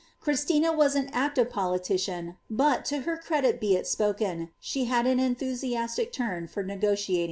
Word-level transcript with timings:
Christina 0.19 0.71
was 0.73 0.95
an 0.95 1.11
active 1.13 1.51
poli 1.51 1.77
tic 1.79 2.09
ian, 2.09 2.35
but, 2.49 2.85
to 2.85 3.01
her 3.01 3.17
credit 3.17 3.59
be 3.61 3.75
it 3.75 3.85
spoken, 3.85 4.49
she 4.59 4.85
had 4.85 5.05
an 5.05 5.19
enthusiastic 5.19 6.11
turn 6.11 6.47
for 6.47 6.63
n^ijotialin? 6.63 7.19